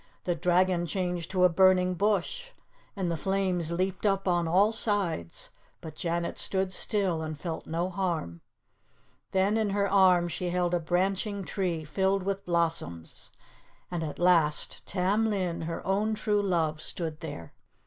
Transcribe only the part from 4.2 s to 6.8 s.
on all sides, but Janet stood